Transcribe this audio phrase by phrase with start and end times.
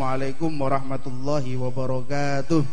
[0.00, 2.64] Assalamualaikum warahmatullahi wabarakatuh.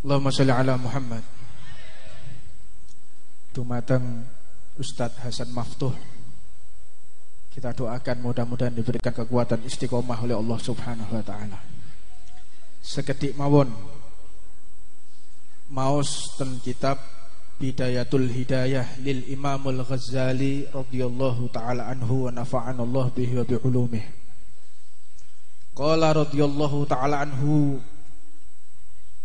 [0.00, 1.20] Allahumma sholli ala Muhammad.
[3.52, 4.24] Dumateng
[4.80, 5.92] Ustadz Hasan Maftuh.
[7.52, 11.60] Kita doakan mudah-mudahan diberikan kekuatan istiqomah oleh Allah subhanahu wa ta'ala.
[12.80, 13.76] Seketik mawon.
[15.68, 17.21] Maus ten kitab
[17.60, 24.04] Bidayatul Hidayah lil Imamul Ghazali radhiyallahu taala anhu wa nafa'ana Allah bihi wa bi'ulumih.
[25.72, 27.80] Qala radhiyallahu taala anhu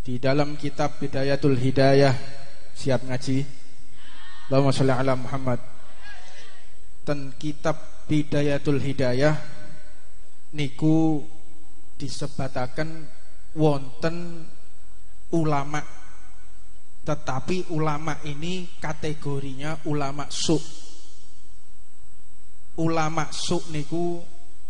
[0.08, 2.16] di dalam kitab Bidayatul Hidayah
[2.72, 3.44] siap ngaji
[4.48, 5.60] Allahumma sholli ala Muhammad
[7.04, 7.76] dan kitab
[8.08, 9.36] Bidayatul Hidayah
[10.56, 11.20] niku
[12.00, 13.04] disebatakan
[13.52, 14.48] wonten
[15.36, 15.84] ulama
[17.08, 20.60] tetapi ulama ini kategorinya ulama su
[22.84, 24.20] ulama su niku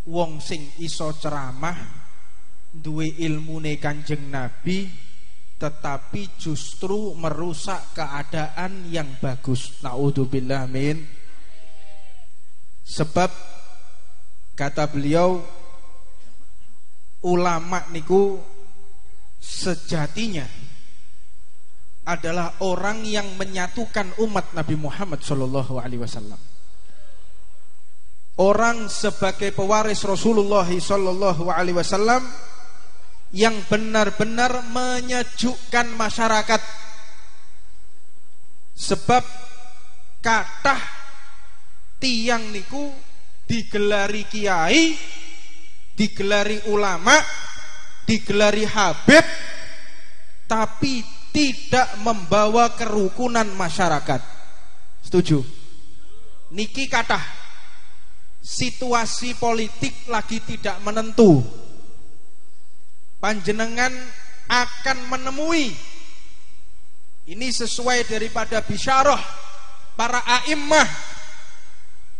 [0.06, 1.74] wong sing iso ceramah
[2.70, 4.86] duwe ilmune Kanjeng Nabi
[5.58, 9.82] tetapi justru merusak keadaan yang bagus.
[9.82, 11.02] Naudzubillah min.
[12.86, 13.26] Sebab
[14.54, 15.42] kata beliau
[17.26, 18.38] ulama niku
[19.42, 20.46] sejatinya
[22.08, 26.40] adalah orang yang menyatukan umat Nabi Muhammad Shallallahu Alaihi Wasallam.
[28.40, 32.24] Orang sebagai pewaris Rasulullah Shallallahu Alaihi Wasallam
[33.36, 36.62] yang benar-benar menyejukkan masyarakat
[38.72, 39.20] sebab
[40.24, 40.80] kathah
[42.00, 42.88] tiang niku
[43.44, 44.96] digelari kiai
[45.92, 47.20] digelari ulama
[48.06, 49.26] digelari habib
[50.48, 54.18] tapi tidak membawa kerukunan masyarakat.
[55.06, 55.38] Setuju?
[56.50, 57.22] Niki kathah.
[58.42, 61.38] Situasi politik lagi tidak menentu.
[63.22, 63.94] Panjenengan
[64.50, 65.70] akan menemui.
[67.30, 69.22] Ini sesuai daripada bisyarah
[69.94, 70.90] para a'immah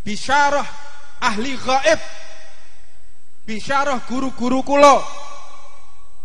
[0.07, 0.67] bisyarah
[1.19, 2.01] ahli gaib
[3.43, 5.01] bisyarah guru-guru kula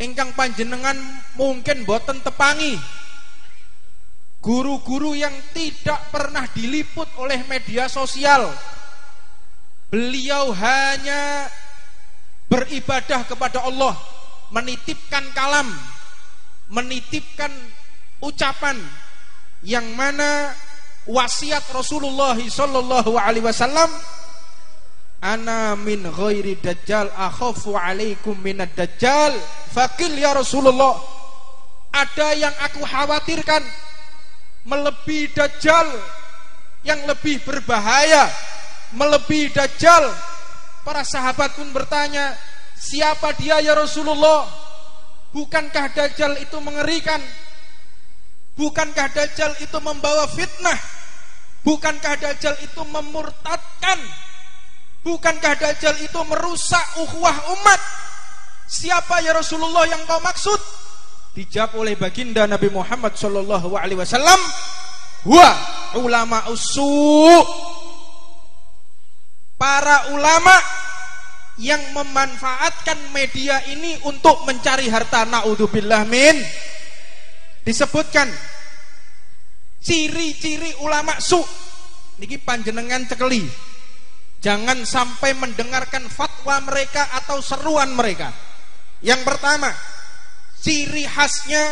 [0.04, 0.94] ingkang panjenengan
[1.40, 2.76] mungkin boten tepangi.
[4.44, 8.52] Guru-guru yang tidak pernah diliput oleh media sosial.
[9.88, 11.48] Beliau hanya
[12.52, 13.96] beribadah kepada Allah
[14.52, 15.72] menitipkan kalam,
[16.68, 17.48] menitipkan
[18.20, 18.76] ucapan
[19.64, 20.52] yang mana
[21.08, 23.88] wasiat Rasulullah sallallahu alaihi wasallam
[25.24, 29.32] ana min ghairi dajjal akhafu alaikum minad dajjal
[29.72, 31.00] fakil ya Rasulullah
[31.96, 33.64] ada yang aku khawatirkan
[34.68, 35.88] melebihi dajjal
[36.84, 38.28] yang lebih berbahaya
[38.92, 40.12] melebihi dajjal
[40.84, 42.36] para sahabat pun bertanya
[42.84, 44.44] Siapa dia ya Rasulullah?
[45.32, 47.18] Bukankah Dajjal itu mengerikan?
[48.60, 50.78] Bukankah Dajjal itu membawa fitnah?
[51.64, 53.98] Bukankah Dajjal itu memurtadkan?
[55.04, 57.80] Bukankah Dajjal itu merusak ukhuwah umat?
[58.64, 60.56] Siapa ya Rasulullah yang kau maksud?
[61.36, 64.40] Dijawab oleh baginda Nabi Muhammad sallallahu alaihi wasallam,
[65.28, 65.50] "Wa
[66.00, 67.44] ulama usu."
[69.60, 70.56] Para ulama
[71.60, 76.34] yang memanfaatkan media ini untuk mencari harta naudzubillah min
[77.62, 78.26] disebutkan
[79.78, 81.38] ciri-ciri ulama su
[82.18, 83.46] niki panjenengan cekeli
[84.44, 88.28] jangan sampai mendengarkan fatwa mereka atau seruan mereka.
[89.00, 89.72] Yang pertama
[90.60, 91.64] ciri khasnya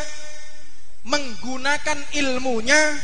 [1.05, 2.97] menggunakan ilmunya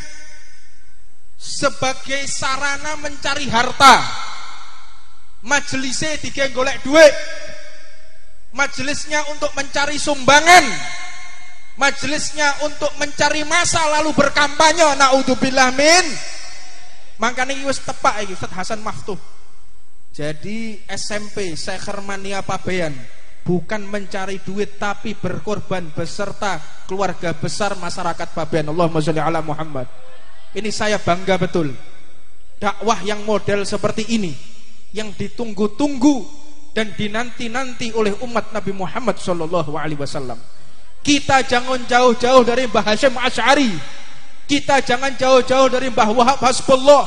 [1.36, 3.96] sebagai sarana mencari harta.
[5.44, 7.12] Majelisnya tiga golek duit.
[8.56, 10.64] Majelisnya untuk mencari sumbangan.
[11.76, 14.96] Majelisnya untuk mencari masa lalu berkampanye.
[14.96, 16.06] Naudzubillah min.
[17.20, 19.37] Makanya ini wis tepak iki Ustaz Hasan Maftuh
[20.12, 22.94] jadi SMP saya Hermania Pabean
[23.46, 29.88] bukan mencari duit tapi berkorban beserta keluarga besar masyarakat Pabean Allahumma sholli ala Muhammad
[30.52, 31.72] ini saya bangga betul
[32.58, 34.32] dakwah yang model seperti ini
[34.92, 40.38] yang ditunggu-tunggu dan dinanti-nanti oleh umat Nabi Muhammad Shallallahu Alaihi Wasallam.
[41.02, 43.72] Kita jangan jauh-jauh dari Mbah Hashim Ash'ari.
[44.46, 47.06] Kita jangan jauh-jauh dari Mbah Wahab Hasbullah.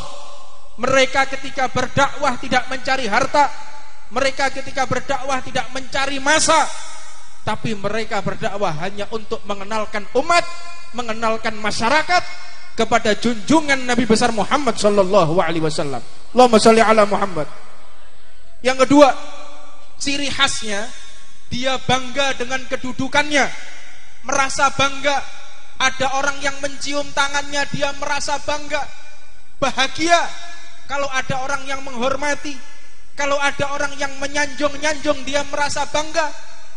[0.82, 3.46] Mereka ketika berdakwah tidak mencari harta.
[4.10, 6.66] Mereka ketika berdakwah tidak mencari masa.
[7.46, 10.46] Tapi mereka berdakwah hanya untuk mengenalkan umat,
[10.98, 12.24] mengenalkan masyarakat
[12.74, 16.02] kepada junjungan Nabi besar Muhammad sallallahu alaihi wasallam.
[16.34, 17.46] Allahumma shalli ala Muhammad.
[18.62, 19.10] Yang kedua,
[19.98, 20.86] ciri khasnya
[21.52, 23.46] dia bangga dengan kedudukannya,
[24.26, 25.18] merasa bangga.
[25.82, 28.86] Ada orang yang mencium tangannya, dia merasa bangga,
[29.58, 30.22] bahagia.
[30.92, 32.52] Kalau ada orang yang menghormati,
[33.16, 36.28] kalau ada orang yang menyanjung-nyanjung, dia merasa bangga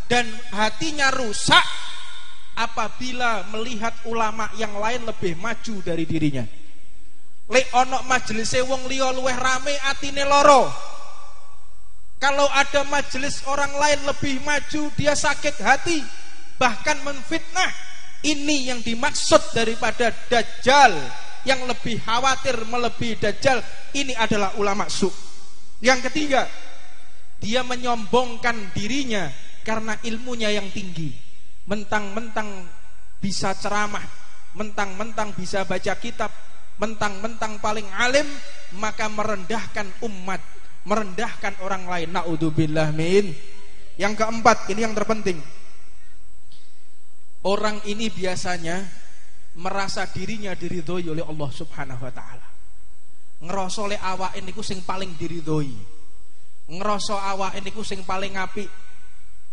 [0.07, 0.23] dan
[0.55, 1.67] hatinya rusak
[2.55, 6.47] apabila melihat ulama yang lain lebih maju dari dirinya.
[7.51, 10.71] Lek onok majelis wong liya luweh rame atine loro.
[12.23, 15.99] Kalau ada majelis orang lain lebih maju, dia sakit hati,
[16.57, 17.69] bahkan menfitnah.
[18.25, 20.97] Ini yang dimaksud daripada dajjal
[21.45, 23.61] yang lebih khawatir melebihi dajjal.
[23.95, 25.07] Ini adalah ulama su.
[25.79, 26.51] Yang ketiga,
[27.39, 29.31] dia menyombongkan dirinya
[29.63, 31.15] karena ilmunya yang tinggi.
[31.71, 32.69] Mentang-mentang
[33.23, 34.05] bisa ceramah,
[34.59, 36.29] mentang-mentang bisa baca kitab,
[36.77, 38.27] mentang-mentang paling alim,
[38.77, 40.43] maka merendahkan umat
[40.85, 42.09] merendahkan orang lain.
[42.13, 43.33] Naudzubillah min.
[43.97, 45.39] Yang keempat, ini yang terpenting.
[47.45, 48.85] Orang ini biasanya
[49.61, 52.44] merasa dirinya diridhoi oleh Allah Subhanahu wa taala.
[53.45, 55.73] Ngerasa oleh awak ini sing paling diridhoi.
[56.73, 58.71] Ngerasa awak ini sing paling apik.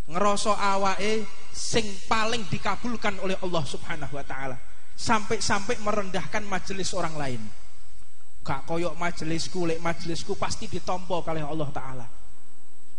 [0.07, 4.55] Ngerasa awake sing paling dikabulkan oleh Allah Subhanahu wa taala.
[4.95, 7.41] Sampai-sampai merendahkan majelis orang lain
[8.41, 12.05] gak koyok majelisku lek majelisku pasti ditompo kali Allah taala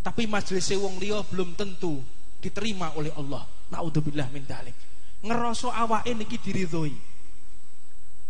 [0.03, 1.99] tapi majelis wong liya belum tentu
[2.39, 3.43] diterima oleh Allah
[3.75, 4.75] naudzubillah min dalik
[5.23, 6.95] ngerasa awake niki diridhoi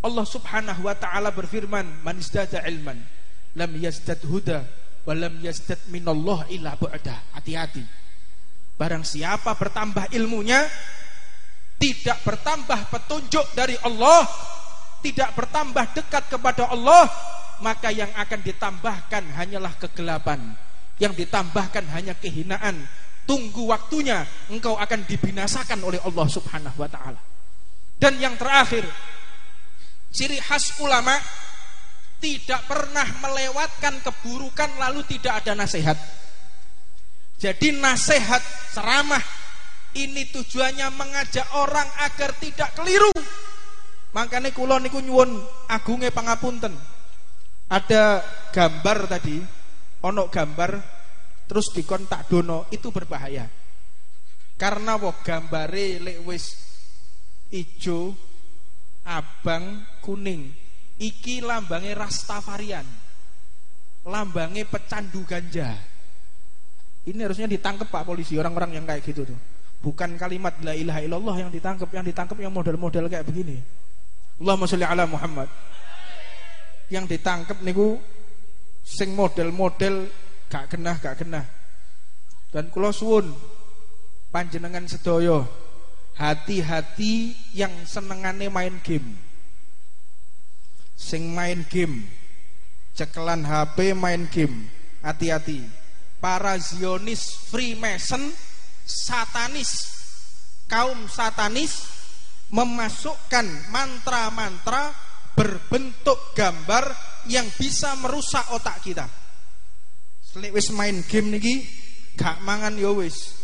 [0.02, 2.98] Allah Subhanahu wa taala berfirman man izdada ilman
[3.54, 4.66] lam yazdad huda
[5.06, 7.82] wa lam yazdad minallah illa bu'da hati-hati.
[8.78, 10.66] Barang siapa bertambah ilmunya
[11.78, 14.26] tidak bertambah petunjuk dari Allah
[15.02, 17.10] tidak bertambah dekat kepada Allah
[17.62, 20.54] maka yang akan ditambahkan hanyalah kegelapan.
[20.98, 22.86] Yang ditambahkan hanya kehinaan.
[23.22, 27.20] Tunggu waktunya engkau akan dibinasakan oleh Allah subhanahu wa ta'ala.
[27.98, 28.82] Dan yang terakhir
[30.12, 31.16] ciri khas ulama
[32.22, 35.98] tidak pernah melewatkan keburukan lalu tidak ada nasihat
[37.40, 39.24] jadi nasihat ceramah
[39.98, 43.10] ini tujuannya mengajak orang agar tidak keliru
[44.12, 45.40] Makanya kula niku nyuwun
[45.72, 46.76] agunge pangapunten.
[47.72, 48.20] Ada
[48.52, 49.40] gambar tadi,
[50.04, 50.70] ono gambar
[51.48, 53.48] terus dikon tak dono itu berbahaya.
[54.60, 56.44] Karena wo gambare lek wis
[57.56, 58.12] ijo,
[59.06, 60.50] abang, kuning.
[60.98, 62.86] Iki lambange Rastafarian.
[64.06, 65.74] Lambange pecandu ganja.
[67.02, 69.38] Ini harusnya ditangkap Pak polisi orang-orang yang kayak gitu tuh.
[69.82, 73.58] Bukan kalimat la ilaha illallah yang ditangkap, yang ditangkap yang model-model kayak begini.
[74.38, 75.50] Allahumma sholli ala Muhammad.
[76.86, 77.98] Yang ditangkap niku
[78.86, 80.06] sing model-model
[80.46, 81.42] gak kena gak kena.
[82.54, 83.34] Dan kula suwun
[84.30, 85.42] panjenengan sedaya
[86.16, 89.16] hati-hati yang senengane main game.
[90.96, 92.06] Sing main game,
[92.94, 94.70] cekelan HP main game,
[95.02, 95.64] hati-hati.
[96.22, 98.30] Para Zionis, Freemason,
[98.86, 99.90] satanis,
[100.70, 101.82] kaum satanis
[102.54, 104.94] memasukkan mantra-mantra
[105.34, 106.94] berbentuk gambar
[107.26, 109.08] yang bisa merusak otak kita.
[110.32, 111.60] Lek wis main game niki
[112.16, 113.36] gak mangan ya wis.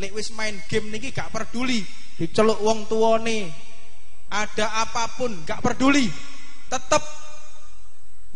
[0.00, 1.84] Lek wis main game niki gak peduli
[2.20, 3.48] diceluk wong tuane.
[4.28, 6.06] Ada apa pun gak peduli.
[6.68, 7.02] Tetep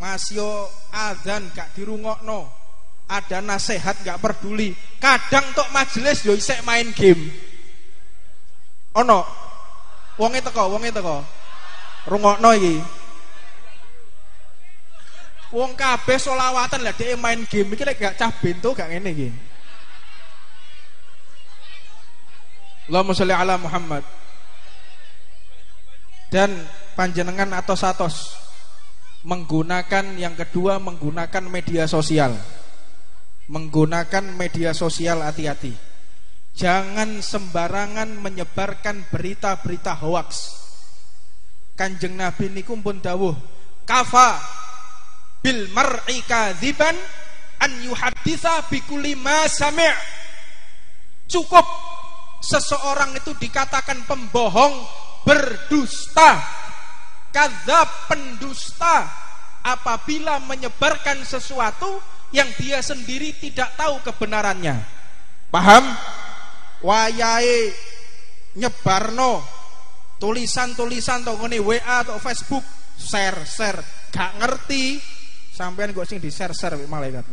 [0.00, 2.48] Mas yo adzan gak dirungokno.
[3.06, 4.72] Ada nasihat gak peduli.
[4.98, 7.30] Kadang tok majelis yo isek main game.
[8.96, 9.44] Ono
[10.14, 11.26] Wonge teko, wonge teko.
[12.06, 12.78] Rungokno iki.
[15.54, 19.28] Wong kabeh solawatan lah dhek main game iki gak cah bento gak ngene iki.
[22.88, 24.04] Allahumma sholli ala Muhammad.
[26.28, 26.52] Dan
[26.98, 28.36] panjenengan atau satos
[29.24, 32.36] menggunakan yang kedua menggunakan media sosial.
[33.48, 35.72] Menggunakan media sosial hati-hati.
[36.54, 40.60] Jangan sembarangan menyebarkan berita-berita hoax.
[41.74, 43.34] Kanjeng Nabi niku pun dawuh,
[43.82, 44.38] kafa
[45.42, 46.94] bil mar'i kadziban
[47.58, 50.22] an yuhadditsa bi kulli ma sami'.
[51.26, 51.66] Cukup
[52.44, 54.74] seseorang itu dikatakan pembohong,
[55.24, 56.44] berdusta,
[57.32, 59.24] kadzab pendusta.
[59.64, 61.96] Apabila menyebarkan sesuatu
[62.36, 64.76] yang dia sendiri tidak tahu kebenarannya.
[65.48, 65.88] Paham?
[66.84, 67.72] wayahe
[68.60, 69.40] nyebarno
[70.20, 72.62] tulisan-tulisan to ngene WA atau Facebook
[73.00, 73.80] share share.
[74.12, 75.00] Gak ngerti.
[75.50, 77.24] Sampean kok sing di share share malaikat.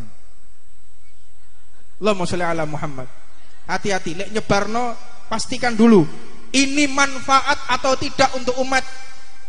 [2.01, 3.06] Allahumma sholli ala Muhammad
[3.70, 4.96] hati-hati lek nyebarno
[5.30, 6.03] pastikan dulu
[6.51, 8.84] ini manfaat atau tidak untuk umat.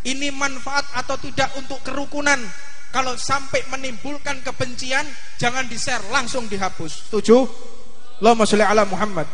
[0.03, 2.39] Ini manfaat atau tidak untuk kerukunan.
[2.95, 5.07] Kalau sampai menimbulkan kebencian
[5.39, 7.11] jangan di share langsung dihapus.
[7.11, 7.47] Setuju?
[8.23, 9.27] Allahumma sholli ala Muhammad.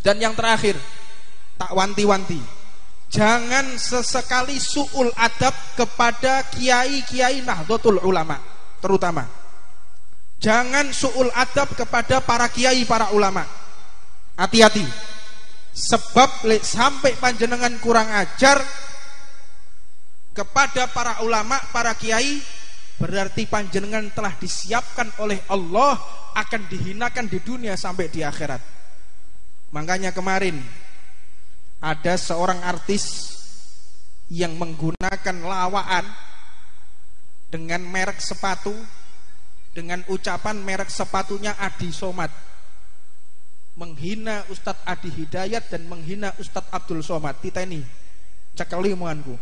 [0.00, 0.76] Dan yang terakhir
[1.60, 2.40] tak wanti-wanti.
[3.12, 8.40] Jangan sesekali suul adab kepada kiai-kiai nahdlatul ulama
[8.80, 9.28] terutama.
[10.40, 13.44] Jangan suul adab kepada para kiai para ulama
[14.36, 14.86] hati-hati
[15.72, 18.60] sebab sampai panjenengan kurang ajar
[20.32, 22.40] kepada para ulama, para kiai
[22.96, 25.96] berarti panjenengan telah disiapkan oleh Allah
[26.36, 28.60] akan dihinakan di dunia sampai di akhirat.
[29.72, 30.60] Makanya kemarin
[31.80, 33.36] ada seorang artis
[34.32, 36.04] yang menggunakan lawaan
[37.52, 38.72] dengan merek sepatu
[39.72, 42.51] dengan ucapan merek sepatunya Adi Somad
[43.76, 47.40] menghina Ustadz Adi Hidayat dan menghina Ustadz Abdul Somad.
[47.40, 47.80] Titeni.
[48.52, 49.34] Cekeli omonganku.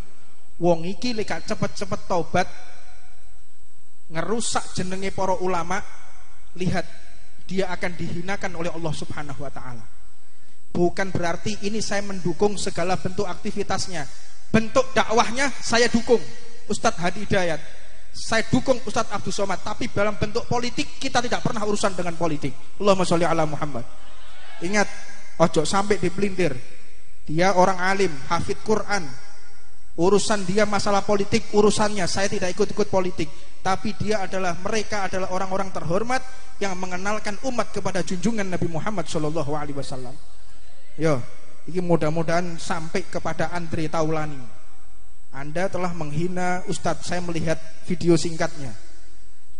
[0.61, 2.47] Wong iki lek cepet-cepet taubat
[4.11, 5.81] ngerusak jenenge para ulama
[6.59, 6.85] lihat
[7.49, 9.83] dia akan dihinakan oleh Allah Subhanahu wa taala.
[10.71, 14.07] Bukan berarti ini saya mendukung segala bentuk aktivitasnya.
[14.53, 16.21] Bentuk dakwahnya saya dukung
[16.71, 17.59] Ustadz Hadi Hidayat.
[18.11, 22.79] Saya dukung Ustadz Abdul Somad tapi dalam bentuk politik kita tidak pernah urusan dengan politik.
[22.79, 24.10] Allahumma sholli ala Muhammad
[24.61, 24.89] Ingat,
[25.41, 26.53] ojo sampai dipelintir.
[27.25, 29.07] Dia orang alim, hafid Quran.
[30.01, 32.05] Urusan dia masalah politik, urusannya.
[32.09, 33.29] Saya tidak ikut-ikut politik.
[33.61, 36.25] Tapi dia adalah, mereka adalah orang-orang terhormat
[36.59, 40.17] yang mengenalkan umat kepada junjungan Nabi Muhammad Shallallahu Alaihi Wasallam.
[40.97, 41.21] Yo,
[41.69, 44.41] ini mudah-mudahan sampai kepada Andre Taulani.
[45.31, 47.07] Anda telah menghina Ustadz.
[47.07, 48.73] Saya melihat video singkatnya.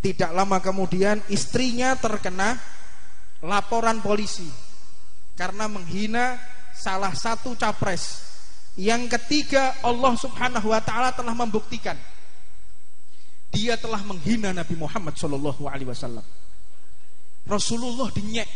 [0.01, 2.57] Tidak lama kemudian istrinya terkena
[3.45, 4.49] laporan polisi
[5.41, 6.37] karena menghina
[6.77, 8.29] salah satu capres.
[8.77, 11.97] Yang ketiga, Allah Subhanahu wa taala telah membuktikan
[13.51, 16.23] dia telah menghina Nabi Muhammad Shallallahu alaihi wasallam.
[17.51, 18.47] Rasulullah dinyek.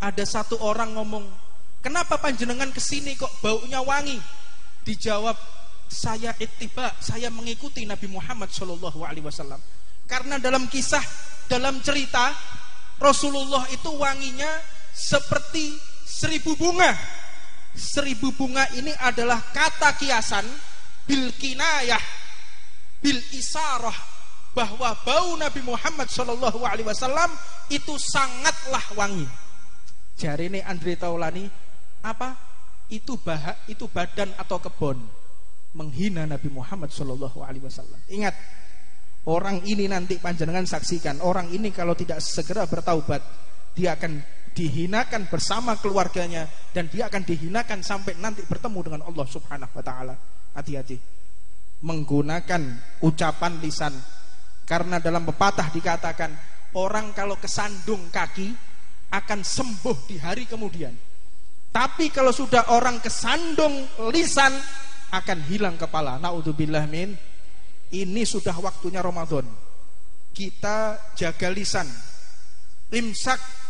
[0.00, 1.24] Ada satu orang ngomong,
[1.84, 4.16] "Kenapa panjenengan ke sini kok baunya wangi?"
[4.84, 5.36] Dijawab,
[5.92, 9.60] "Saya ittiba, saya mengikuti Nabi Muhammad Shallallahu alaihi wasallam."
[10.08, 11.04] Karena dalam kisah,
[11.48, 12.32] dalam cerita
[13.00, 14.60] Rasulullah itu wanginya
[14.92, 16.92] seperti seribu bunga.
[17.74, 20.46] Seribu bunga ini adalah kata kiasan
[21.04, 22.00] bil kinayah
[23.02, 23.96] bil isarah
[24.54, 27.28] bahwa bau Nabi Muhammad Shallallahu Alaihi Wasallam
[27.68, 29.26] itu sangatlah wangi.
[30.14, 31.44] Jari ini Andre Taulani
[32.06, 32.38] apa?
[32.86, 35.02] Itu bahak, itu badan atau kebon
[35.74, 37.98] menghina Nabi Muhammad Shallallahu Alaihi Wasallam.
[38.06, 38.34] Ingat,
[39.26, 41.18] orang ini nanti panjenengan saksikan.
[41.18, 43.20] Orang ini kalau tidak segera bertaubat,
[43.74, 44.22] dia akan
[44.54, 50.14] dihinakan bersama keluarganya dan dia akan dihinakan sampai nanti bertemu dengan Allah Subhanahu wa taala.
[50.54, 50.96] Hati-hati.
[51.84, 52.62] Menggunakan
[53.02, 53.92] ucapan lisan
[54.64, 56.30] karena dalam pepatah dikatakan
[56.78, 58.54] orang kalau kesandung kaki
[59.12, 60.94] akan sembuh di hari kemudian.
[61.74, 63.74] Tapi kalau sudah orang kesandung
[64.14, 64.54] lisan
[65.10, 66.22] akan hilang kepala.
[66.22, 67.14] Naudzubillah min.
[67.94, 69.46] Ini sudah waktunya Ramadan.
[70.34, 71.86] Kita jaga lisan.
[72.94, 73.63] Imsak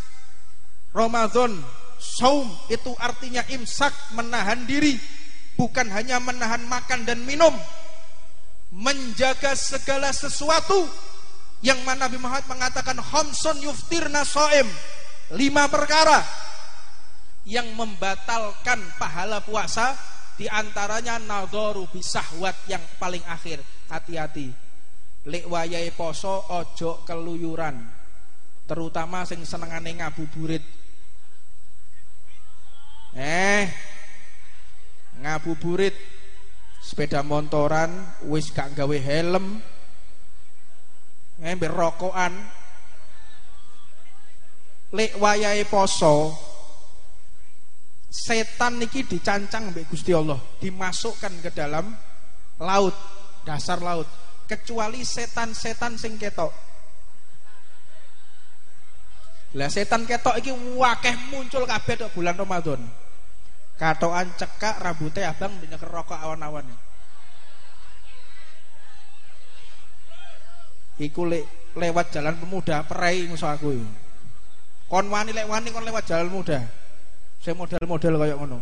[0.94, 1.58] Ramadan
[1.98, 4.94] saum itu artinya imsak menahan diri.
[5.58, 7.50] Bukan hanya menahan makan dan minum.
[8.70, 10.86] Menjaga segala sesuatu.
[11.64, 14.70] Yang mana Nabi Muhammad mengatakan khamsun yuftirna soem
[15.34, 16.22] lima perkara.
[17.42, 19.98] Yang membatalkan pahala puasa
[20.38, 23.58] di antaranya nadharu bisahwat yang paling akhir.
[23.90, 24.54] Hati-hati.
[25.26, 25.44] Lek
[25.98, 27.82] poso ojo keluyuran.
[28.64, 30.83] Terutama sing senengane ngabuburit
[33.14, 33.70] Eh,
[35.22, 35.94] ngabuburit
[36.82, 37.94] sepeda motoran
[38.26, 39.62] wis gak gawe helm
[41.38, 42.34] ngembe rokokan.
[44.94, 46.34] Lek wayahe poso
[48.10, 51.90] setan niki dicancang mbek Gusti Allah dimasukkan ke dalam
[52.62, 52.94] laut
[53.42, 54.06] dasar laut
[54.46, 56.50] kecuali setan-setan sing ketok.
[59.54, 63.03] Lah setan ketok iki wakeh muncul kabeh bulan Ramadan
[63.74, 66.66] Katoan cekak rambutnya abang banyak rokok awan-awan.
[70.94, 71.42] Iku le,
[71.74, 73.74] lewat jalan pemuda perai musuh aku.
[74.86, 76.62] Kon wani lek wani kon lewat jalan muda.
[77.42, 78.58] Saya model-model kayak ngono.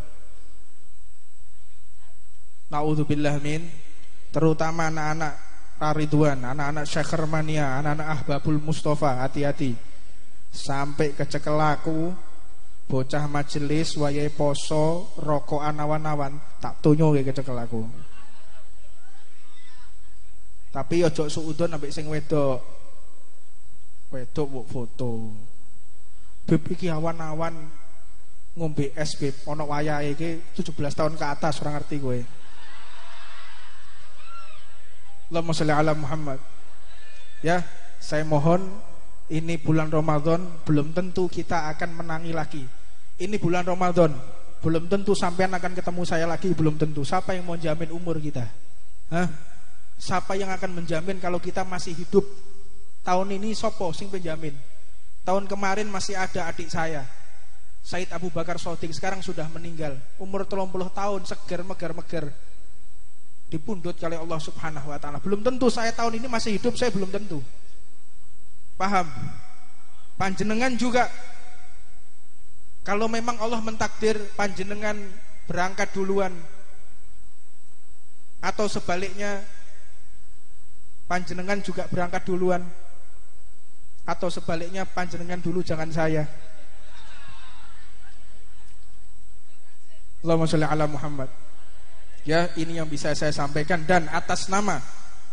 [2.73, 3.93] Nauzubillah min.
[4.33, 5.35] terutama anak-anak
[5.93, 9.77] Ridwan, anak-anak Syekh Mania, anak-anak Ahbabul Mustafa, hati-hati.
[10.49, 12.17] Sampai kecekel aku
[12.93, 17.89] bocah majelis wayahe poso, rokok awan-awan, tak tunyo kecekel aku.
[20.69, 22.61] Tapi ojo suudon ambek sing wedok.
[24.13, 25.33] Wedok mbok foto.
[26.45, 27.57] Beb iki awan-awan
[28.61, 32.21] ngombe es beb, ana wayahe iki 17 tahun ke atas ora ngerti kowe.
[35.33, 36.41] Allahumma sholli ala Muhammad.
[37.41, 37.65] Ya,
[38.05, 38.69] saya mohon
[39.33, 42.82] ini bulan Ramadan belum tentu kita akan menangi lagi.
[43.21, 44.13] Ini bulan Ramadan
[44.63, 47.03] belum tentu sampean akan ketemu saya lagi, belum tentu.
[47.03, 48.47] Siapa yang mau jamin umur kita?
[49.11, 49.27] Hah?
[49.99, 52.23] Siapa yang akan menjamin kalau kita masih hidup?
[53.03, 54.55] Tahun ini sopo sing penjamin.
[55.27, 57.03] Tahun kemarin masih ada adik saya.
[57.83, 59.99] Said Abu Bakar Sodik sekarang sudah meninggal.
[60.23, 62.31] Umur 30 tahun, seger meger-meger
[63.51, 65.19] dipundut oleh Allah Subhanahu wa taala.
[65.19, 67.43] Belum tentu saya tahun ini masih hidup, saya belum tentu.
[68.79, 69.11] Paham?
[70.15, 71.11] Panjenengan juga
[72.83, 74.99] kalau memang Allah mentakdir panjenengan
[75.47, 76.35] berangkat duluan
[78.43, 79.39] atau sebaliknya
[81.07, 82.63] panjenengan juga berangkat duluan
[84.03, 86.27] atau sebaliknya panjenengan dulu jangan saya.
[90.23, 91.31] Allahumma sholli ala Muhammad.
[92.23, 94.79] Ya, ini yang bisa saya sampaikan dan atas nama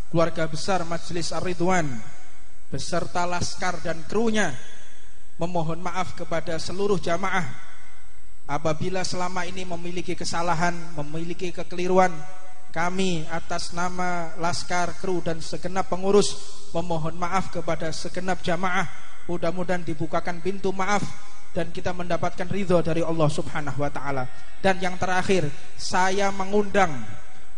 [0.10, 1.86] keluarga besar Majelis Ar-Ridwan
[2.74, 4.54] beserta laskar dan krunya
[5.40, 7.48] memohon maaf kepada seluruh jamaah
[8.50, 12.12] apabila selama ini memiliki kesalahan, memiliki kekeliruan.
[12.70, 16.38] Kami atas nama laskar, kru dan segenap pengurus
[16.70, 18.86] memohon maaf kepada segenap jamaah.
[19.26, 21.02] Mudah-mudahan dibukakan pintu maaf
[21.50, 24.30] dan kita mendapatkan ridho dari Allah Subhanahu wa taala.
[24.62, 25.50] Dan yang terakhir,
[25.82, 26.94] saya mengundang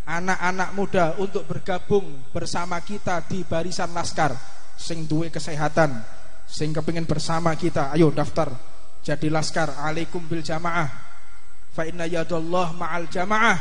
[0.07, 4.31] anak-anak muda untuk bergabung bersama kita di barisan laskar
[4.79, 5.91] sing duwe kesehatan,
[6.51, 7.95] sing kepingin bersama kita.
[7.95, 8.51] Ayo daftar
[8.99, 10.91] jadi laskar alaikum bil jamaah.
[11.71, 13.55] Fa inna yadallah ma'al jamaah.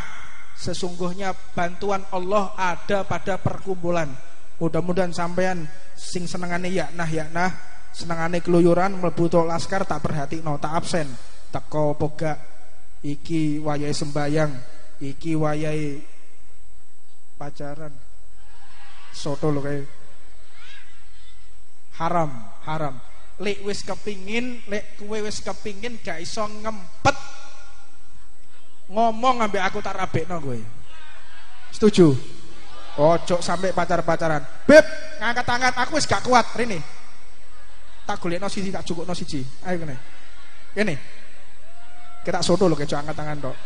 [0.59, 4.11] Sesungguhnya bantuan Allah ada pada perkumpulan.
[4.59, 5.64] Mudah-mudahan sampean
[6.00, 7.53] sing senengane ya nah ya nah
[7.92, 10.00] senengane keluyuran mlebu laskar tak
[10.40, 11.05] no tak absen
[11.53, 12.40] teko poga
[13.05, 14.53] iki wayai sembayang
[15.05, 16.00] iki wayai
[17.37, 17.92] pacaran
[19.12, 20.00] soto lo kayak
[22.01, 22.31] haram
[22.65, 22.97] haram
[23.39, 27.17] lek wis kepingin lek kue wis kepingin gak iso ngempet
[28.91, 30.59] ngomong ambek aku tak no gue
[31.71, 32.17] setuju
[32.99, 34.83] ojo sampai pacar-pacaran beb
[35.21, 36.81] ngangkat tangan aku wis gak kuat rini
[38.11, 39.39] tak golekno siji tak cukupno siji.
[39.63, 39.95] Ayo kene.
[40.75, 40.95] Kene.
[42.27, 43.57] Kita soto lho keco angkat tangan tok.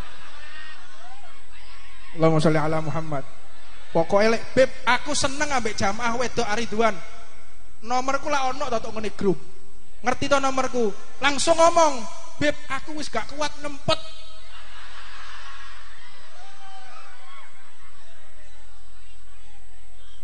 [2.20, 3.24] Allahumma sholli ala Muhammad.
[3.88, 6.92] Pokoknya lek beb aku seneng ambek jamaah wedok Ariduan.
[7.84, 9.36] Nomorku lah ono to ngene grup.
[10.00, 10.88] Ngerti to nomorku?
[11.20, 12.00] Langsung ngomong,
[12.40, 14.00] "Beb, aku wis gak kuat ngempet."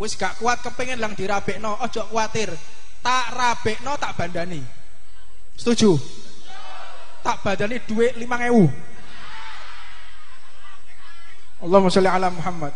[0.00, 2.48] Wis gak kuat kepengen lang dirabekno, ojo kuatir
[3.00, 4.60] tak rabekno tak bandani
[5.56, 5.96] setuju
[7.24, 8.68] tak bandani duit lima ngewu
[11.60, 12.72] Allahumma sholli ala Muhammad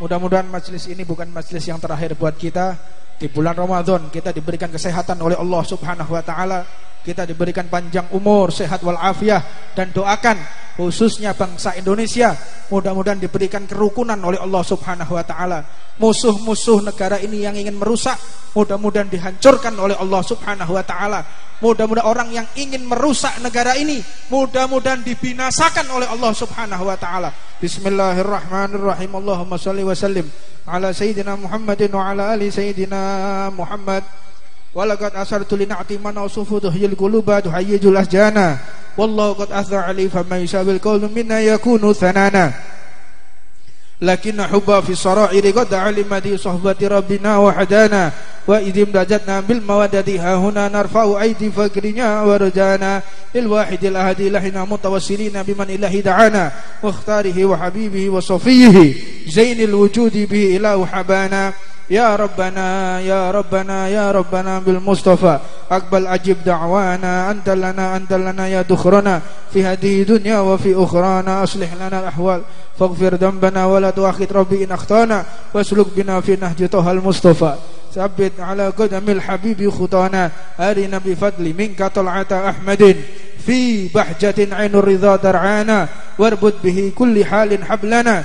[0.00, 2.76] mudah-mudahan majelis ini bukan majelis yang terakhir buat kita
[3.22, 6.66] di bulan Ramadan kita diberikan kesehatan oleh Allah subhanahu wa ta'ala
[7.02, 10.38] kita diberikan panjang umur, sehat walafiat dan doakan
[10.72, 12.32] khususnya bangsa Indonesia
[12.72, 15.60] mudah-mudahan diberikan kerukunan oleh Allah Subhanahu wa taala.
[16.00, 18.16] Musuh-musuh negara ini yang ingin merusak
[18.56, 21.20] mudah-mudahan dihancurkan oleh Allah Subhanahu wa taala.
[21.60, 27.30] Mudah-mudahan orang yang ingin merusak negara ini mudah-mudahan dibinasakan oleh Allah Subhanahu wa taala.
[27.60, 29.12] Bismillahirrahmanirrahim.
[29.12, 30.26] Allahumma shalli wa sallim
[30.66, 34.02] ala sayyidina Muhammadin wa ala ali sayyidina Muhammad.
[34.74, 36.28] ولقد أثرت tulina من mana
[36.62, 38.58] تحيي القلوب kuluba tuhayi
[38.98, 42.52] والله قد أثر علي asar ali fama منا يكون ثنانا
[44.02, 48.12] لكن حبا في سرائر قد علم ذي صحبة ربنا وحدانا
[48.46, 53.02] وإذ امتجتنا بالمودة ها هنا نرفع أيدي فكرنا ورجانا
[53.36, 58.94] الواحد الأهدي لحنا متوسلين بمن إله دعانا واختاره وحبيبه وصفيه
[59.28, 61.52] زين الوجود به إله حبانا
[61.90, 65.38] يا ربنا يا ربنا يا ربنا بالمصطفى.
[65.70, 67.30] أقبل أجب دعوانا.
[67.30, 69.20] أنت لنا أنت لنا يا دخرنا.
[69.52, 71.42] في هذه دنيا وفي أخرانا.
[71.42, 72.40] أصلح لنا الأحوال.
[72.78, 75.24] فاغفر ذنبنا ولا تؤاخذ ربي إن أخطأنا.
[75.54, 77.54] واسلك بنا في نهج طه المصطفى.
[77.94, 80.30] ثبت على قدم الحبيب خطانا.
[80.60, 82.96] أرنا بفضل منك طلعة أحمد.
[83.46, 85.88] في بحجة عين الرضا درعانا.
[86.18, 88.24] واربط به كل حال حبلنا.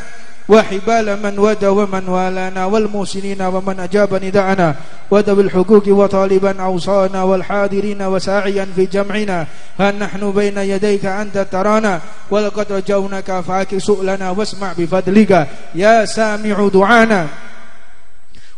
[0.50, 4.76] وحبال من ودى ومن والانا والموسنين ومن أجاب نداءنا
[5.12, 9.48] وذوي الحقوق وطالبا أوصانا والحاضرين وساعيا في جمعنا.
[9.80, 17.28] ها نحن بين يديك أنت ترانا؟ ولقد رجونك فاك سؤلنا واسمع بفضلك يا سامع دعانا.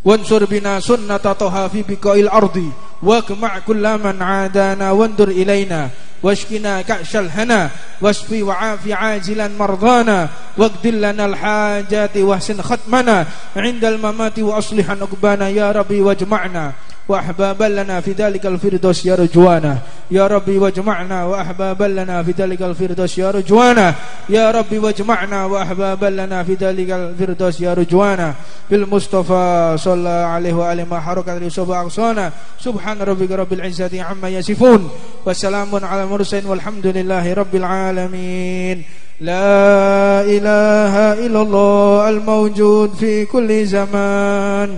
[0.06, 2.71] وانصر بنا سنة طه في بقاء الأرض
[3.04, 5.89] واقمع كل من عادانا وانظر إلينا.
[6.23, 7.69] واشكنا كأش الهنا
[8.01, 13.25] واشفي وعافي عاجلا مرضانا واقض لنا الحاجات وأحسن ختمنا.
[13.55, 16.73] عند الممات وأصلح نقبانا يا ربي واجمعنا.
[17.09, 19.79] وأحبابا لنا في ذلك الفردوس يا رجوانا
[20.11, 23.94] يا ربي واجمعنا وأحبابا لنا في ذلك الفردوس يا رجوانا
[24.29, 28.35] يا ربي واجمعنا وأحبابا لنا في ذلك الفردوس يا رجوانا
[28.70, 34.90] بالمصطفى صلى عليه وآله ما حركت رسوب أغصانا سبحان ربك رب العزة عما يصفون
[35.27, 38.83] وسلام على المرسلين والحمد لله رب العالمين
[39.20, 40.94] لا إله
[41.27, 44.70] إلا الله الموجود في كل زمان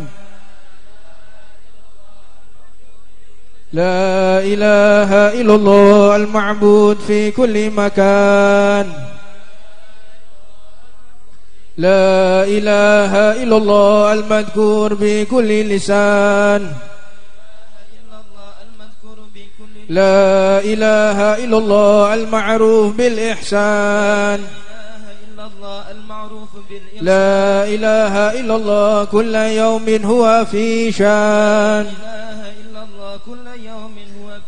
[3.73, 8.85] لا إله إلا الله المعبود في كل مكان.
[11.77, 16.71] لا إله إلا الله المذكور بكل لسان.
[19.89, 24.39] لا إله إلا الله المعروف بالإحسان.
[27.01, 31.85] لا إله إلا الله كل يوم هو في شان.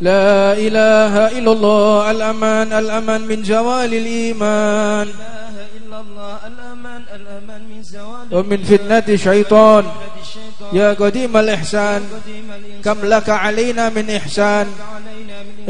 [0.02, 5.08] لا إله إلا الله الأمان الأمان من زوال الإيمان.
[8.32, 9.84] ومن فتنة الشيطان.
[10.74, 12.02] يا قديم الإحسان.
[12.84, 14.68] كم لك علينا من إحسان.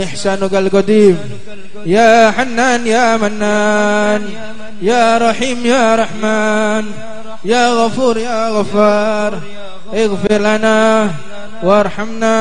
[0.03, 1.19] إحسانك القديم.
[1.85, 4.29] يا حنان يا منان.
[4.81, 6.91] يا رحيم يا رحمن.
[7.45, 9.39] يا غفور يا غفار.
[9.93, 11.09] اغفر لنا.
[11.63, 12.37] وارحمنا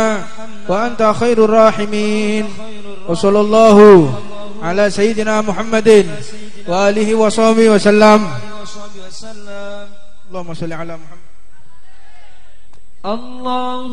[0.68, 2.44] وأنت خير الراحمين.
[3.08, 3.78] وصلى الله
[4.62, 6.06] على سيدنا محمد
[6.68, 8.20] وآله وصحبه وسلم.
[10.30, 11.22] اللهم صل على محمد.
[13.02, 13.90] الله